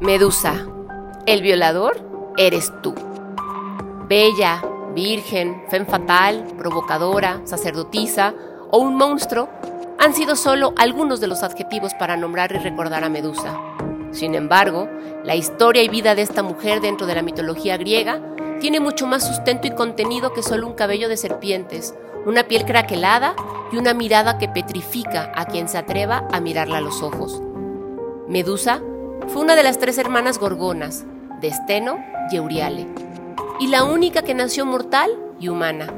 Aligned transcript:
Medusa, 0.00 0.66
el 1.24 1.40
violador 1.40 1.96
eres 2.36 2.72
tú. 2.82 2.94
Bella, 4.08 4.60
virgen, 4.92 5.62
femme 5.68 5.86
fatal, 5.86 6.44
provocadora, 6.58 7.40
sacerdotisa 7.44 8.34
o 8.72 8.78
un 8.78 8.96
monstruo 8.96 9.48
han 10.00 10.12
sido 10.12 10.34
solo 10.34 10.74
algunos 10.76 11.20
de 11.20 11.28
los 11.28 11.44
adjetivos 11.44 11.94
para 11.94 12.16
nombrar 12.16 12.50
y 12.52 12.58
recordar 12.58 13.04
a 13.04 13.08
Medusa. 13.08 13.56
Sin 14.10 14.34
embargo, 14.34 14.88
la 15.22 15.36
historia 15.36 15.84
y 15.84 15.88
vida 15.88 16.16
de 16.16 16.22
esta 16.22 16.42
mujer 16.42 16.80
dentro 16.80 17.06
de 17.06 17.14
la 17.14 17.22
mitología 17.22 17.76
griega 17.76 18.20
tiene 18.60 18.80
mucho 18.80 19.06
más 19.06 19.24
sustento 19.24 19.68
y 19.68 19.70
contenido 19.70 20.32
que 20.32 20.42
solo 20.42 20.66
un 20.66 20.74
cabello 20.74 21.08
de 21.08 21.16
serpientes, 21.16 21.94
una 22.26 22.48
piel 22.48 22.64
craquelada 22.64 23.36
y 23.70 23.76
una 23.76 23.94
mirada 23.94 24.38
que 24.38 24.48
petrifica 24.48 25.30
a 25.36 25.46
quien 25.46 25.68
se 25.68 25.78
atreva 25.78 26.26
a 26.32 26.40
mirarla 26.40 26.78
a 26.78 26.80
los 26.80 27.00
ojos. 27.00 27.40
Medusa 28.26 28.82
fue 29.28 29.42
una 29.42 29.56
de 29.56 29.62
las 29.62 29.78
tres 29.78 29.98
hermanas 29.98 30.38
gorgonas, 30.38 31.04
de 31.40 31.48
Esteno 31.48 31.98
y 32.30 32.36
Euriale, 32.36 32.86
y 33.60 33.68
la 33.68 33.84
única 33.84 34.22
que 34.22 34.34
nació 34.34 34.66
mortal 34.66 35.10
y 35.40 35.48
humana. 35.48 35.92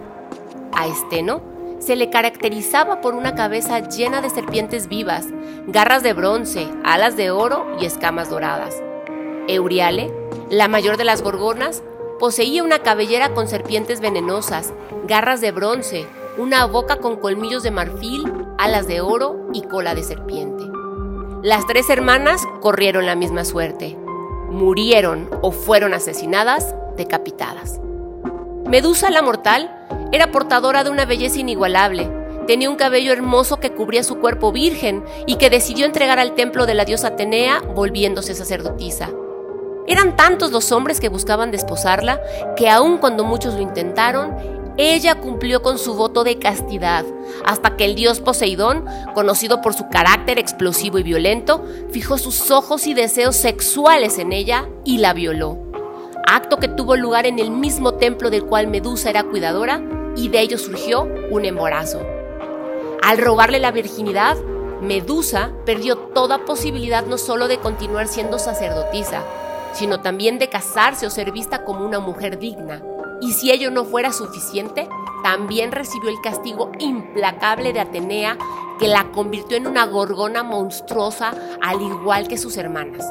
A 0.73 0.87
Esteno 0.87 1.43
se 1.79 1.97
le 1.97 2.11
caracterizaba 2.11 3.01
por 3.01 3.15
una 3.15 3.35
cabeza 3.35 3.81
llena 3.81 4.21
de 4.21 4.31
serpientes 4.31 4.89
vivas, 4.89 5.27
garras 5.67 6.03
de 6.03 6.13
bronce, 6.13 6.69
alas 6.85 7.17
de 7.17 7.31
oro 7.31 7.67
y 7.81 7.87
escamas 7.87 8.31
doradas. 8.31 8.83
Euriale, 9.49 10.13
la 10.51 10.69
mayor 10.69 10.97
de 10.97 11.05
las 11.05 11.23
gorgonas, 11.23 11.83
poseía 12.19 12.63
una 12.63 12.79
cabellera 12.81 13.35
con 13.35 13.49
serpientes 13.49 14.01
venenosas, 14.01 14.73
garras 15.07 15.41
de 15.41 15.53
bronce, 15.53 16.07
una 16.39 16.67
boca 16.67 16.97
con 16.97 17.17
colmillos 17.17 17.63
de 17.63 17.71
marfil, 17.71 18.33
alas 18.59 18.87
de 18.87 19.01
oro 19.01 19.49
y 19.53 19.63
cola 19.63 19.95
de 19.95 20.03
serpiente. 20.03 20.76
Las 21.47 21.65
tres 21.65 21.89
hermanas 21.91 22.43
corrieron 22.61 23.07
la 23.07 23.15
misma 23.15 23.45
suerte. 23.45 23.97
Murieron 24.51 25.31
o 25.43 25.53
fueron 25.53 25.95
asesinadas, 25.95 26.75
decapitadas. 26.97 27.79
Medusa 28.65 29.11
la 29.11 29.23
mortal 29.23 29.71
era 30.11 30.33
portadora 30.33 30.83
de 30.83 30.91
una 30.91 31.05
belleza 31.05 31.39
inigualable. 31.39 32.11
Tenía 32.49 32.69
un 32.69 32.75
cabello 32.75 33.13
hermoso 33.13 33.61
que 33.61 33.71
cubría 33.71 34.03
su 34.03 34.19
cuerpo 34.19 34.51
virgen 34.51 35.05
y 35.29 35.37
que 35.37 35.49
decidió 35.49 35.87
entregar 35.87 36.19
al 36.19 36.35
templo 36.35 36.67
de 36.67 36.75
la 36.75 36.85
diosa 36.85 37.07
Atenea 37.07 37.61
volviéndose 37.61 38.35
sacerdotisa. 38.35 39.11
Eran 39.87 40.17
tantos 40.17 40.51
los 40.51 40.73
hombres 40.73 40.99
que 40.99 41.11
buscaban 41.11 41.53
desposarla 41.53 42.21
que 42.57 42.69
aun 42.69 42.99
cuando 42.99 43.23
muchos 43.23 43.55
lo 43.55 43.61
intentaron, 43.61 44.35
ella 44.79 45.15
cumplió 45.21 45.63
con 45.63 45.79
su 45.79 45.95
voto 45.95 46.23
de 46.23 46.39
castidad, 46.39 47.05
hasta 47.45 47.77
que 47.77 47.87
el 47.87 47.95
dios 47.95 48.21
Poseidón, 48.21 48.85
conocido 49.15 49.63
por 49.63 49.73
su 49.73 49.89
carácter 49.89 50.39
explosivo 50.39 50.99
y 50.99 51.03
violento, 51.03 51.65
fijó 51.91 52.19
sus 52.19 52.51
ojos 52.51 52.87
y 52.87 52.93
deseos 52.93 53.37
sexuales 53.37 54.19
en 54.19 54.33
ella 54.33 54.69
y 54.85 54.99
la 54.99 55.15
violó. 55.15 55.59
Acto 56.27 56.59
que 56.59 56.69
tuvo 56.69 56.97
lugar 56.97 57.25
en 57.25 57.39
el 57.39 57.51
mismo 57.51 57.95
templo 57.95 58.31
del 58.31 58.45
cual 58.45 58.67
Medusa 58.67 59.11
era 59.11 59.23
cuidadora 59.23 59.81
y 60.17 60.29
de 60.29 60.41
ello 60.41 60.59
surgió 60.59 61.09
un 61.31 61.45
embarazo. 61.45 62.01
Al 63.03 63.19
robarle 63.19 63.61
la 63.61 63.71
virginidad, 63.71 64.37
Medusa 64.83 65.53
perdió 65.65 65.97
toda 65.97 66.45
posibilidad 66.45 67.07
no 67.07 67.17
solo 67.17 67.49
de 67.49 67.59
continuar 67.59 68.09
siendo 68.09 68.39
sacerdotisa, 68.39 69.23
sino 69.73 70.01
también 70.01 70.39
de 70.39 70.49
casarse 70.49 71.07
o 71.07 71.11
ser 71.11 71.33
vista 71.33 71.65
como 71.65 71.85
una 71.87 72.01
mujer 72.01 72.39
digna. 72.39 72.83
Y 73.21 73.33
si 73.33 73.51
ello 73.51 73.71
no 73.71 73.85
fuera 73.85 74.13
suficiente, 74.13 74.89
también 75.23 75.73
recibió 75.73 76.11
el 76.11 76.21
castigo 76.21 76.71
implacable 76.79 77.73
de 77.73 77.81
Atenea, 77.81 78.37
que 78.79 78.89
la 78.89 79.11
convirtió 79.13 79.57
en 79.57 79.67
una 79.67 79.87
gorgona 79.87 80.43
monstruosa 80.43 81.33
al 81.63 81.81
igual 81.81 82.29
que 82.29 82.37
sus 82.39 82.57
hermanas. 82.57 83.05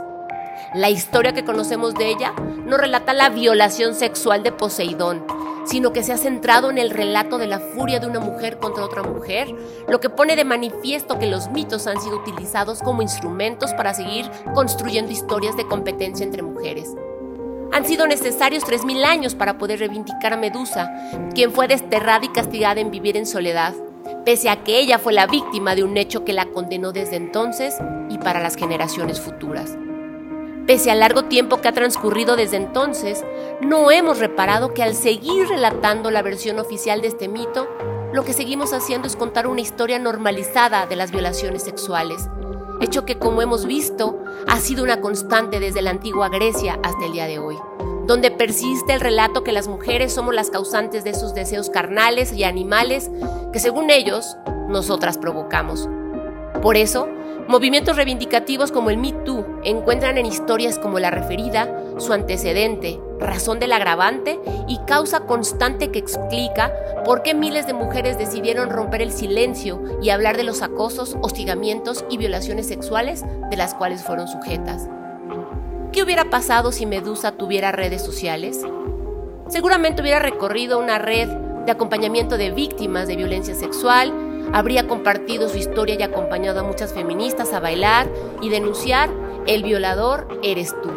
La 0.74 0.90
historia 0.90 1.34
que 1.34 1.46
conocemos 1.46 1.94
de 1.96 2.10
ella 2.10 2.34
no 2.66 2.78
relata 2.78 3.14
la 3.14 3.30
violación 3.30 3.96
sexual 3.96 4.44
de 4.44 4.52
Poseidón, 4.52 5.26
sino 5.66 5.94
que 5.94 6.04
se 6.04 6.14
ha 6.14 6.18
centrado 6.18 6.70
en 6.70 6.78
el 6.78 6.92
relato 6.92 7.38
de 7.38 7.48
la 7.48 7.60
furia 7.60 8.00
de 8.00 8.08
una 8.08 8.20
mujer 8.20 8.60
contra 8.60 8.86
otra 8.86 9.04
mujer, 9.04 9.54
lo 9.88 10.00
que 10.00 10.10
pone 10.10 10.36
de 10.36 10.46
manifiesto 10.46 11.18
que 11.18 11.28
los 11.28 11.50
mitos 11.50 11.88
han 11.88 12.00
sido 12.00 12.18
utilizados 12.18 12.82
como 12.82 13.02
instrumentos 13.02 13.74
para 13.74 13.94
seguir 13.94 14.30
construyendo 14.54 15.12
historias 15.12 15.58
de 15.58 15.68
competencia 15.68 16.26
entre 16.26 16.44
mujeres. 16.44 16.94
Han 17.76 17.84
sido 17.84 18.08
necesarios 18.08 18.64
3.000 18.64 19.04
años 19.04 19.36
para 19.36 19.58
poder 19.58 19.80
reivindicar 19.80 20.32
a 20.32 20.38
Medusa, 20.38 20.94
quien 21.34 21.52
fue 21.52 21.68
desterrada 21.68 22.24
y 22.24 22.30
castigada 22.30 22.80
en 22.80 22.90
vivir 22.90 23.18
en 23.18 23.26
soledad, 23.26 23.74
pese 24.24 24.48
a 24.50 24.64
que 24.64 24.80
ella 24.80 24.98
fue 24.98 25.12
la 25.12 25.28
víctima 25.28 25.76
de 25.76 25.84
un 25.84 25.98
hecho 25.98 26.24
que 26.24 26.32
la 26.32 26.46
condenó 26.46 26.94
desde 26.94 27.18
entonces 27.18 27.76
y 28.10 28.18
para 28.18 28.40
las 28.40 28.56
generaciones 28.56 29.20
futuras. 29.20 29.78
Pese 30.66 30.90
al 30.90 31.02
largo 31.02 31.26
tiempo 31.26 31.60
que 31.60 31.68
ha 31.68 31.74
transcurrido 31.74 32.38
desde 32.38 32.56
entonces, 32.56 33.26
no 33.60 33.92
hemos 33.92 34.20
reparado 34.20 34.74
que 34.74 34.82
al 34.82 34.96
seguir 34.96 35.50
relatando 35.50 36.12
la 36.12 36.22
versión 36.22 36.60
oficial 36.60 37.02
de 37.02 37.10
este 37.10 37.28
mito, 37.28 37.68
lo 38.14 38.24
que 38.24 38.32
seguimos 38.32 38.72
haciendo 38.72 39.06
es 39.06 39.18
contar 39.18 39.48
una 39.48 39.60
historia 39.60 40.00
normalizada 40.00 40.86
de 40.86 40.96
las 40.96 41.12
violaciones 41.12 41.64
sexuales, 41.64 42.30
hecho 42.82 43.06
que 43.06 43.18
como 43.18 43.42
hemos 43.42 43.66
visto 43.66 44.20
ha 44.48 44.60
sido 44.60 44.84
una 44.84 45.02
constante 45.02 45.60
desde 45.60 45.82
la 45.82 45.92
antigua 45.92 46.30
Grecia 46.30 46.80
hasta 46.84 47.06
el 47.06 47.14
día 47.14 47.26
de 47.26 47.40
hoy, 47.40 47.58
donde 48.06 48.32
persiste 48.32 48.94
el 48.94 49.02
relato 49.02 49.44
que 49.44 49.52
las 49.52 49.68
mujeres 49.68 50.14
somos 50.14 50.34
las 50.36 50.50
causantes 50.50 51.04
de 51.04 51.12
esos 51.12 51.34
deseos 51.34 51.70
carnales 51.70 52.34
y 52.34 52.44
animales 52.44 53.10
que 53.54 53.60
según 53.60 53.90
ellos 53.90 54.38
nosotras 54.68 55.18
provocamos. 55.18 55.88
Por 56.66 56.78
eso, 56.78 57.08
movimientos 57.48 57.96
reivindicativos 57.96 58.72
como 58.72 58.90
el 58.90 58.98
Me 58.98 59.12
Too 59.12 59.46
encuentran 59.64 60.18
en 60.18 60.26
historias 60.26 60.80
como 60.80 60.98
la 60.98 61.12
referida 61.12 61.70
su 62.00 62.12
antecedente, 62.12 63.00
razón 63.20 63.60
del 63.60 63.72
agravante 63.72 64.40
y 64.68 64.80
causa 64.88 65.28
constante 65.28 65.92
que 65.92 66.00
explica 66.00 66.74
por 67.06 67.22
qué 67.22 67.36
miles 67.36 67.68
de 67.68 67.76
mujeres 67.76 68.18
decidieron 68.18 68.72
romper 68.72 69.04
el 69.04 69.12
silencio 69.12 69.80
y 70.02 70.10
hablar 70.10 70.38
de 70.38 70.44
los 70.44 70.64
acosos, 70.64 71.16
hostigamientos 71.22 72.04
y 72.10 72.18
violaciones 72.18 72.66
sexuales 72.66 73.24
de 73.52 73.58
las 73.58 73.76
cuales 73.76 74.02
fueron 74.02 74.28
sujetas. 74.28 74.90
¿Qué 75.92 76.02
hubiera 76.02 76.32
pasado 76.32 76.72
si 76.72 76.88
Medusa 76.88 77.34
tuviera 77.34 77.74
redes 77.74 78.02
sociales? 78.02 78.66
Seguramente 79.50 80.02
hubiera 80.02 80.18
recorrido 80.18 80.80
una 80.80 80.98
red 80.98 81.30
de 81.30 81.72
acompañamiento 81.72 82.40
de 82.40 82.50
víctimas 82.50 83.08
de 83.08 83.18
violencia 83.18 83.54
sexual, 83.54 84.25
habría 84.54 84.88
compartido 84.88 85.50
su 85.50 85.58
historia 85.58 85.96
y 86.00 86.04
acompañado 86.04 86.60
a 86.60 86.64
muchas 86.64 86.94
feministas 86.94 87.54
a 87.54 87.60
bailar 87.60 88.08
y 88.42 88.50
denunciar 88.50 89.10
el 89.48 89.64
violador 89.64 90.28
eres 90.44 90.74
tú. 90.82 90.90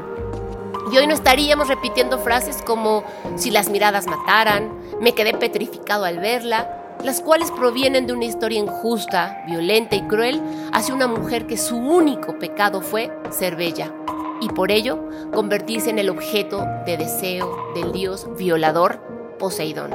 Y 0.92 0.96
hoy 0.96 1.06
no 1.06 1.14
estaríamos 1.14 1.68
repitiendo 1.68 2.18
frases 2.18 2.62
como 2.62 3.04
si 3.36 3.50
las 3.50 3.68
miradas 3.68 4.06
mataran, 4.06 4.72
me 5.00 5.12
quedé 5.12 5.34
petrificado 5.34 6.04
al 6.04 6.18
verla, 6.18 6.96
las 7.04 7.20
cuales 7.20 7.50
provienen 7.50 8.06
de 8.06 8.12
una 8.12 8.24
historia 8.24 8.58
injusta, 8.58 9.44
violenta 9.46 9.96
y 9.96 10.02
cruel 10.02 10.40
hacia 10.72 10.94
una 10.94 11.06
mujer 11.06 11.46
que 11.46 11.56
su 11.56 11.76
único 11.76 12.38
pecado 12.38 12.80
fue 12.80 13.12
ser 13.30 13.56
bella 13.56 13.92
y 14.40 14.48
por 14.48 14.70
ello 14.70 15.08
convertirse 15.32 15.90
en 15.90 15.98
el 15.98 16.10
objeto 16.10 16.64
de 16.86 16.96
deseo 16.96 17.56
del 17.74 17.92
dios 17.92 18.26
violador 18.36 19.00
Poseidón. 19.38 19.90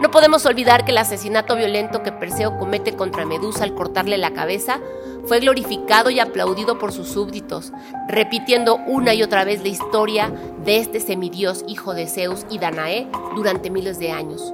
No 0.00 0.10
podemos 0.10 0.44
olvidar 0.44 0.84
que 0.84 0.90
el 0.90 0.98
asesinato 0.98 1.56
violento 1.56 2.02
que 2.02 2.12
Perseo 2.12 2.58
comete 2.58 2.94
contra 2.94 3.24
Medusa 3.24 3.64
al 3.64 3.74
cortarle 3.74 4.18
la 4.18 4.32
cabeza 4.32 4.80
fue 5.26 5.40
glorificado 5.40 6.10
y 6.10 6.20
aplaudido 6.20 6.78
por 6.78 6.92
sus 6.92 7.08
súbditos, 7.08 7.72
repitiendo 8.08 8.76
una 8.76 9.14
y 9.14 9.22
otra 9.22 9.44
vez 9.44 9.62
la 9.62 9.68
historia 9.68 10.32
de 10.64 10.78
este 10.78 11.00
semidios 11.00 11.64
hijo 11.68 11.94
de 11.94 12.06
Zeus 12.06 12.44
y 12.50 12.58
Danae 12.58 13.08
durante 13.36 13.70
miles 13.70 13.98
de 13.98 14.10
años, 14.10 14.52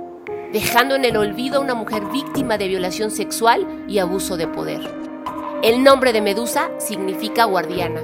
dejando 0.52 0.94
en 0.94 1.04
el 1.04 1.16
olvido 1.16 1.58
a 1.58 1.60
una 1.60 1.74
mujer 1.74 2.04
víctima 2.12 2.58
de 2.58 2.68
violación 2.68 3.10
sexual 3.10 3.84
y 3.88 3.98
abuso 3.98 4.36
de 4.36 4.46
poder. 4.46 4.80
El 5.62 5.82
nombre 5.82 6.12
de 6.12 6.20
Medusa 6.20 6.70
significa 6.78 7.44
guardiana 7.44 8.00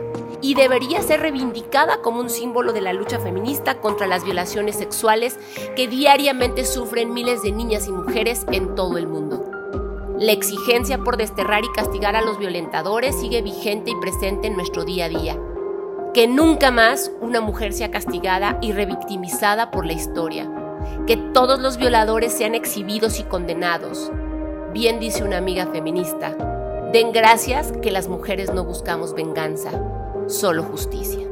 y 0.47 0.55
debería 0.55 1.03
ser 1.03 1.23
reivindicada 1.23 2.03
como 2.03 2.21
un 2.21 2.31
símbolo 2.31 2.73
de 2.73 2.81
la 2.81 2.93
lucha 2.93 3.19
feminista 3.19 3.81
contra 3.81 4.07
las 4.07 4.23
violaciones 4.23 4.77
sexuales 4.77 5.41
que 5.75 5.89
diariamente 5.89 6.65
sufren 6.65 7.13
miles 7.13 7.43
de 7.43 7.51
niñas 7.51 7.89
y 7.89 7.91
mujeres 7.91 8.47
en 8.53 8.77
todo 8.77 8.97
el 8.97 9.09
mundo. 9.09 9.45
La 10.21 10.31
exigencia 10.31 10.99
por 10.99 11.17
desterrar 11.17 11.65
y 11.65 11.73
castigar 11.73 12.15
a 12.15 12.23
los 12.23 12.39
violentadores 12.39 13.19
sigue 13.19 13.43
vigente 13.43 13.91
y 13.91 13.97
presente 13.97 14.47
en 14.47 14.55
nuestro 14.55 14.85
día 14.85 15.07
a 15.07 15.09
día. 15.09 15.37
Que 16.15 16.29
nunca 16.29 16.71
más 16.71 17.11
una 17.21 17.41
mujer 17.41 17.73
sea 17.73 17.91
castigada 17.91 18.57
y 18.63 18.71
revictimizada 18.71 19.73
por 19.73 19.85
la 19.85 19.95
historia. 19.95 20.49
Que 21.09 21.17
todos 21.17 21.59
los 21.59 21.77
violadores 21.77 22.33
sean 22.33 22.55
exhibidos 22.55 23.19
y 23.19 23.25
condenados. 23.25 24.13
Bien 24.73 25.01
dice 25.01 25.25
una 25.25 25.39
amiga 25.39 25.67
feminista, 25.67 26.37
den 26.93 27.11
gracias 27.11 27.73
que 27.83 27.91
las 27.91 28.07
mujeres 28.07 28.55
no 28.55 28.65
buscamos 28.65 29.13
venganza, 29.13 29.73
solo 30.29 30.63
justicia. 30.65 31.26